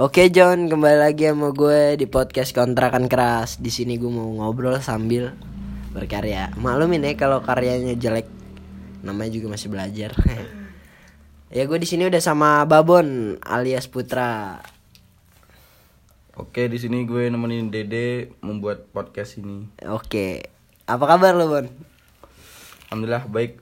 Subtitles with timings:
[0.00, 3.60] Oke John, kembali lagi sama gue di podcast kontrakan keras.
[3.60, 5.36] Di sini gue mau ngobrol sambil
[5.92, 6.56] berkarya.
[6.56, 8.24] Maklumin ya kalau karyanya jelek,
[9.04, 10.16] namanya juga masih belajar.
[11.52, 14.64] ya gue di sini udah sama Babon alias Putra.
[16.32, 19.68] Oke, di sini gue nemenin Dede membuat podcast ini.
[19.84, 20.48] Oke,
[20.88, 21.68] apa kabar lo Bon?
[22.88, 23.60] Alhamdulillah baik.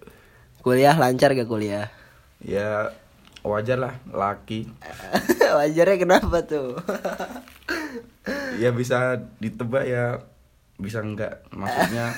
[0.63, 1.91] Kuliah lancar gak kuliah?
[2.39, 2.95] Ya
[3.43, 4.71] wajar lah, laki.
[5.59, 6.77] Wajarnya kenapa tuh?
[8.57, 10.21] Ya bisa ditebak ya,
[10.77, 11.45] bisa enggak.
[11.51, 12.13] Maksudnya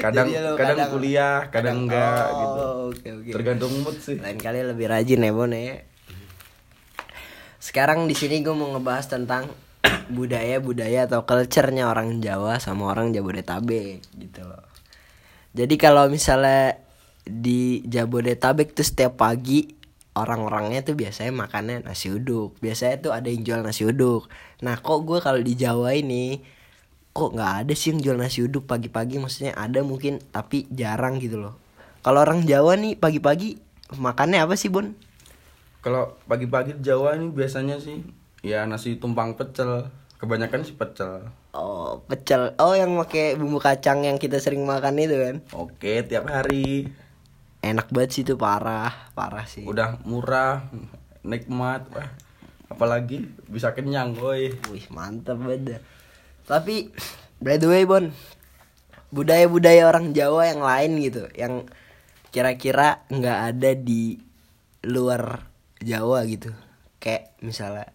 [0.00, 2.60] kadang Jadi lo kadang, kadang- kuliah, kadang, enggak Oh, gitu.
[2.90, 3.30] Oke oke.
[3.32, 4.18] Tergantung mood sih.
[4.18, 5.80] Lain kali lebih rajin ya Bon ya.
[7.58, 9.48] Sekarang di sini gue mau ngebahas tentang
[10.16, 14.64] budaya-budaya atau culture-nya orang Jawa sama orang Jabodetabek gitu loh.
[15.54, 16.76] Jadi kalau misalnya
[17.24, 19.64] di Jabodetabek tuh setiap pagi
[20.14, 22.56] orang-orangnya tuh biasanya makannya nasi uduk.
[22.62, 24.30] Biasanya tuh ada yang jual nasi uduk.
[24.62, 26.38] Nah kok gue kalau di Jawa ini
[27.14, 31.38] kok nggak ada sih yang jual nasi uduk pagi-pagi maksudnya ada mungkin tapi jarang gitu
[31.38, 31.54] loh.
[32.02, 33.58] Kalau orang Jawa nih pagi-pagi
[33.98, 34.94] makannya apa sih Bon?
[35.82, 38.02] Kalau pagi-pagi di Jawa ini biasanya sih
[38.40, 39.90] ya nasi tumpang pecel.
[40.18, 41.28] Kebanyakan sih pecel.
[41.52, 42.56] Oh pecel.
[42.56, 45.36] Oh yang pakai bumbu kacang yang kita sering makan itu kan?
[45.52, 46.88] Oke, tiap hari.
[47.64, 49.64] Enak banget sih itu parah, parah sih.
[49.64, 50.68] Udah murah,
[51.24, 51.88] nikmat.
[51.96, 52.12] Wah,
[52.68, 54.52] apalagi bisa kenyang, woi.
[54.68, 55.80] Wih mantap banget.
[56.44, 56.92] Tapi
[57.40, 58.12] by the way Bon,
[59.08, 61.64] budaya-budaya orang Jawa yang lain gitu, yang
[62.28, 64.20] kira-kira nggak ada di
[64.84, 65.48] luar
[65.80, 66.52] Jawa gitu.
[67.00, 67.88] Kayak misalnya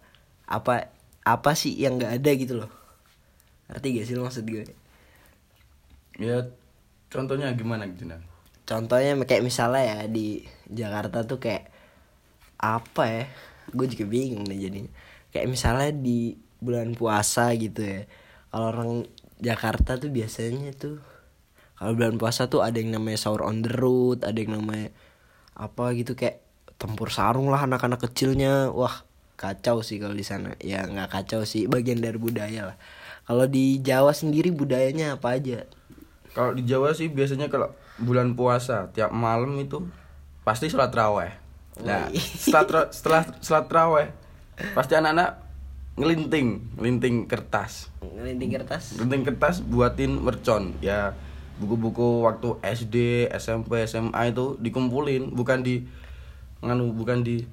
[0.50, 0.90] apa
[1.22, 2.72] apa sih yang nggak ada gitu loh.
[3.70, 4.66] Ngerti gak sih lo maksud gue?
[6.18, 6.42] Ya
[7.14, 8.18] contohnya gimana gitu nah?
[8.70, 11.74] Contohnya kayak misalnya ya di Jakarta tuh kayak
[12.62, 13.24] apa ya?
[13.74, 14.92] Gue juga bingung nih jadinya.
[15.34, 18.06] Kayak misalnya di bulan puasa gitu ya.
[18.54, 18.92] Kalau orang
[19.42, 21.02] Jakarta tuh biasanya tuh
[21.80, 24.94] kalau bulan puasa tuh ada yang namanya sahur on the road, ada yang namanya
[25.56, 26.44] apa gitu kayak
[26.76, 28.70] tempur sarung lah anak-anak kecilnya.
[28.70, 29.08] Wah,
[29.40, 30.60] kacau sih kalau di sana.
[30.62, 32.78] Ya nggak kacau sih, bagian dari budaya lah.
[33.24, 35.66] Kalau di Jawa sendiri budayanya apa aja?
[36.36, 39.84] Kalau di Jawa sih biasanya kalau bulan puasa tiap malam itu
[40.42, 41.32] pasti sholat raweh.
[41.80, 44.08] Nah, setelah tra- setelah sholat raweh
[44.74, 45.40] pasti anak-anak
[45.96, 47.92] ngelinting, ngelinting kertas.
[48.02, 48.96] Ngelinting kertas.
[48.96, 50.76] Ngelinting kertas buatin mercon.
[50.80, 51.16] Ya
[51.60, 52.96] buku-buku waktu SD,
[53.36, 55.84] SMP, SMA itu dikumpulin, bukan di
[56.64, 57.44] nganu, bukan di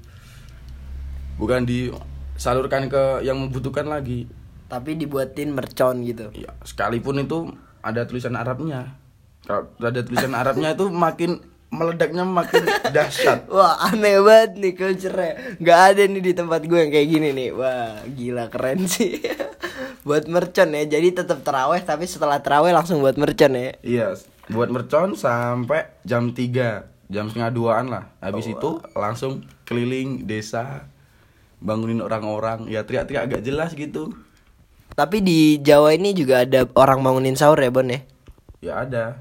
[1.37, 4.27] bukan disalurkan ke yang membutuhkan lagi.
[4.67, 7.55] tapi dibuatin mercon gitu Ya, sekalipun itu
[7.87, 8.99] ada tulisan Arabnya.
[9.49, 13.47] Ada tulisan Arabnya itu makin meledaknya makin dahsyat.
[13.53, 15.19] wah aneh banget nih culture
[15.59, 19.19] nggak ada nih di tempat gue yang kayak gini nih wah gila keren sih
[20.07, 24.07] buat mercon ya jadi tetap teraweh tapi setelah teraweh langsung buat mercon ya Iya,
[24.47, 28.15] buat mercon sampai jam 3 jam setengah duaan lah.
[28.19, 30.87] Habis itu langsung keliling desa
[31.59, 34.15] bangunin orang-orang ya teriak-teriak agak jelas gitu.
[34.93, 38.01] tapi di Jawa ini juga ada orang bangunin sahur ya Bon ya
[38.59, 39.21] Ya ada.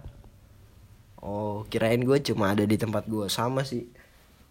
[1.25, 3.89] Oh kirain gue cuma ada di tempat gue sama sih.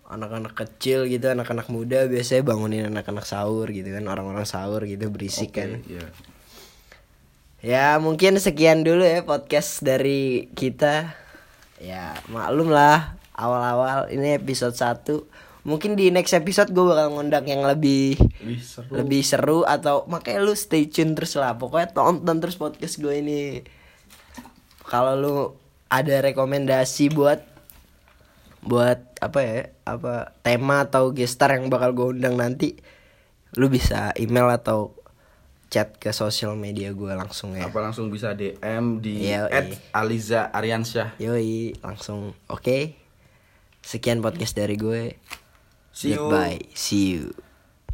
[0.05, 4.05] Anak-anak kecil gitu anak-anak muda biasanya bangunin anak-anak sahur gitu kan.
[4.11, 5.79] Orang-orang sahur gitu berisik kan.
[5.87, 6.11] Iya.
[7.65, 11.15] Ya mungkin sekian dulu ya podcast dari kita.
[11.79, 14.11] Ya maklum lah awal-awal.
[14.11, 18.93] Ini episode 1 Mungkin di next episode gue bakal ngundang yang lebih Wih, seru.
[19.01, 21.57] lebih seru atau makanya lu stay tune terus lah.
[21.57, 23.65] Pokoknya tonton terus podcast gue ini.
[24.85, 25.37] Kalau lu
[25.95, 27.39] ada rekomendasi buat
[28.61, 32.75] buat apa ya apa tema atau gestar yang bakal gue undang nanti
[33.55, 34.97] lu bisa email atau
[35.69, 39.77] chat ke sosial media gue langsung ya Apa langsung bisa DM di Iya, at iya.
[39.93, 41.19] Aliza Aryansyah.
[41.19, 42.95] yoi langsung oke
[43.81, 45.15] sekian podcast dari gue
[45.91, 46.25] See you.
[46.25, 47.31] goodbye see you